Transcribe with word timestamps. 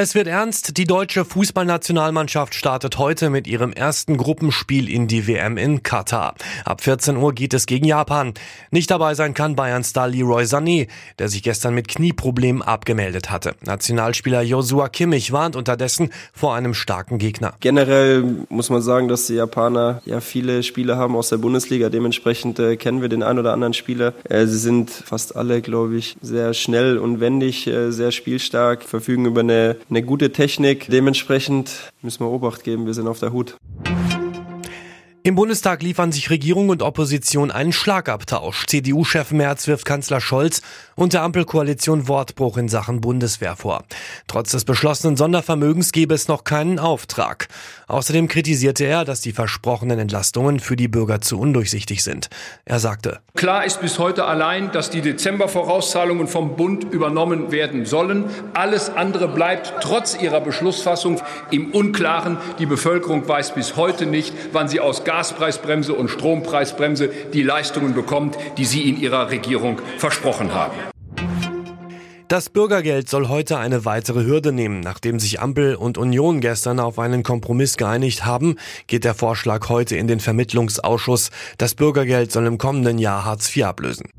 Es 0.00 0.14
wird 0.14 0.28
ernst. 0.28 0.76
Die 0.76 0.84
deutsche 0.84 1.24
Fußballnationalmannschaft 1.24 2.54
startet 2.54 2.98
heute 2.98 3.30
mit 3.30 3.48
ihrem 3.48 3.72
ersten 3.72 4.16
Gruppenspiel 4.16 4.88
in 4.88 5.08
die 5.08 5.26
WM 5.26 5.56
in 5.56 5.82
Katar. 5.82 6.36
Ab 6.64 6.82
14 6.82 7.16
Uhr 7.16 7.32
geht 7.32 7.52
es 7.52 7.66
gegen 7.66 7.84
Japan. 7.84 8.32
Nicht 8.70 8.92
dabei 8.92 9.14
sein 9.14 9.34
kann 9.34 9.56
Bayern-Star 9.56 10.06
Leroy 10.06 10.44
Sané, 10.44 10.86
der 11.18 11.28
sich 11.28 11.42
gestern 11.42 11.74
mit 11.74 11.88
Knieproblemen 11.88 12.62
abgemeldet 12.62 13.32
hatte. 13.32 13.56
Nationalspieler 13.64 14.42
Joshua 14.42 14.88
Kimmich 14.88 15.32
warnt 15.32 15.56
unterdessen 15.56 16.10
vor 16.32 16.54
einem 16.54 16.74
starken 16.74 17.18
Gegner. 17.18 17.54
Generell 17.58 18.22
muss 18.50 18.70
man 18.70 18.82
sagen, 18.82 19.08
dass 19.08 19.26
die 19.26 19.34
Japaner 19.34 20.00
ja 20.04 20.20
viele 20.20 20.62
Spieler 20.62 20.96
haben 20.96 21.16
aus 21.16 21.30
der 21.30 21.38
Bundesliga. 21.38 21.88
Dementsprechend 21.88 22.60
äh, 22.60 22.76
kennen 22.76 23.02
wir 23.02 23.08
den 23.08 23.24
ein 23.24 23.36
oder 23.36 23.52
anderen 23.52 23.74
Spieler. 23.74 24.14
Äh, 24.28 24.46
sie 24.46 24.58
sind 24.58 24.92
fast 24.92 25.34
alle, 25.34 25.60
glaube 25.60 25.96
ich, 25.96 26.16
sehr 26.22 26.54
schnell 26.54 26.98
und 26.98 27.18
wendig, 27.18 27.66
äh, 27.66 27.90
sehr 27.90 28.12
spielstark, 28.12 28.84
verfügen 28.84 29.26
über 29.26 29.40
eine 29.40 29.76
eine 29.90 30.02
gute 30.02 30.32
Technik. 30.32 30.88
Dementsprechend 30.90 31.90
müssen 32.02 32.24
wir 32.24 32.30
Obacht 32.30 32.64
geben, 32.64 32.86
wir 32.86 32.94
sind 32.94 33.08
auf 33.08 33.18
der 33.18 33.32
Hut. 33.32 33.56
Im 35.28 35.34
Bundestag 35.34 35.82
liefern 35.82 36.10
sich 36.10 36.30
Regierung 36.30 36.70
und 36.70 36.80
Opposition 36.80 37.50
einen 37.50 37.74
Schlagabtausch. 37.74 38.64
CDU-Chef 38.64 39.30
Merz 39.30 39.66
wirft 39.66 39.84
Kanzler 39.84 40.22
Scholz 40.22 40.62
und 40.94 41.12
der 41.12 41.20
Ampelkoalition 41.20 42.08
Wortbruch 42.08 42.56
in 42.56 42.70
Sachen 42.70 43.02
Bundeswehr 43.02 43.54
vor. 43.54 43.84
Trotz 44.26 44.52
des 44.52 44.64
beschlossenen 44.64 45.18
Sondervermögens 45.18 45.92
gebe 45.92 46.14
es 46.14 46.28
noch 46.28 46.44
keinen 46.44 46.78
Auftrag. 46.78 47.48
Außerdem 47.88 48.28
kritisierte 48.28 48.86
er, 48.86 49.04
dass 49.04 49.20
die 49.20 49.32
versprochenen 49.32 49.98
Entlastungen 49.98 50.60
für 50.60 50.76
die 50.76 50.88
Bürger 50.88 51.20
zu 51.20 51.38
undurchsichtig 51.38 52.02
sind. 52.02 52.30
Er 52.64 52.78
sagte, 52.78 53.20
Klar 53.34 53.66
ist 53.66 53.82
bis 53.82 53.98
heute 53.98 54.24
allein, 54.24 54.72
dass 54.72 54.88
die 54.88 55.02
Dezember-Vorauszahlungen 55.02 56.26
vom 56.26 56.56
Bund 56.56 56.84
übernommen 56.84 57.52
werden 57.52 57.84
sollen. 57.84 58.24
Alles 58.54 58.88
andere 58.88 59.28
bleibt 59.28 59.74
trotz 59.82 60.16
ihrer 60.18 60.40
Beschlussfassung 60.40 61.20
im 61.50 61.70
Unklaren. 61.72 62.38
Die 62.58 62.66
Bevölkerung 62.66 63.28
weiß 63.28 63.54
bis 63.54 63.76
heute 63.76 64.06
nicht, 64.06 64.32
wann 64.52 64.68
sie 64.68 64.80
aus 64.80 65.04
Gas 65.04 65.17
Gaspreisbremse 65.18 65.94
und 65.94 66.10
Strompreisbremse 66.10 67.10
die 67.32 67.42
Leistungen 67.42 67.92
bekommt, 67.92 68.38
die 68.56 68.64
Sie 68.64 68.88
in 68.88 69.00
Ihrer 69.00 69.30
Regierung 69.30 69.80
versprochen 69.96 70.54
haben. 70.54 70.76
Das 72.28 72.50
Bürgergeld 72.50 73.08
soll 73.08 73.26
heute 73.26 73.58
eine 73.58 73.84
weitere 73.84 74.24
Hürde 74.24 74.52
nehmen. 74.52 74.78
Nachdem 74.78 75.18
sich 75.18 75.40
Ampel 75.40 75.74
und 75.74 75.98
Union 75.98 76.40
gestern 76.40 76.78
auf 76.78 77.00
einen 77.00 77.24
Kompromiss 77.24 77.76
geeinigt 77.76 78.26
haben, 78.26 78.58
geht 78.86 79.02
der 79.02 79.14
Vorschlag 79.14 79.68
heute 79.68 79.96
in 79.96 80.06
den 80.06 80.20
Vermittlungsausschuss. 80.20 81.30
Das 81.56 81.74
Bürgergeld 81.74 82.30
soll 82.30 82.46
im 82.46 82.56
kommenden 82.56 82.98
Jahr 82.98 83.24
Hartz 83.24 83.56
IV 83.56 83.64
ablösen. 83.64 84.10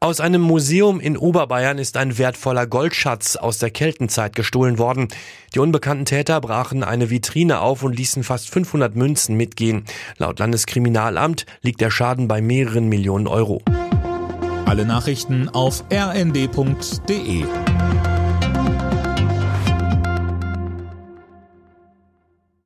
Aus 0.00 0.20
einem 0.20 0.42
Museum 0.42 1.00
in 1.00 1.16
Oberbayern 1.16 1.76
ist 1.78 1.96
ein 1.96 2.18
wertvoller 2.18 2.68
Goldschatz 2.68 3.34
aus 3.34 3.58
der 3.58 3.70
Keltenzeit 3.70 4.36
gestohlen 4.36 4.78
worden. 4.78 5.08
Die 5.54 5.58
unbekannten 5.58 6.04
Täter 6.04 6.40
brachen 6.40 6.84
eine 6.84 7.10
Vitrine 7.10 7.58
auf 7.58 7.82
und 7.82 7.96
ließen 7.96 8.22
fast 8.22 8.48
500 8.48 8.94
Münzen 8.94 9.36
mitgehen. 9.36 9.86
Laut 10.16 10.38
Landeskriminalamt 10.38 11.46
liegt 11.62 11.80
der 11.80 11.90
Schaden 11.90 12.28
bei 12.28 12.40
mehreren 12.40 12.88
Millionen 12.88 13.26
Euro. 13.26 13.60
Alle 14.66 14.86
Nachrichten 14.86 15.48
auf 15.48 15.82
rnd.de 15.92 17.44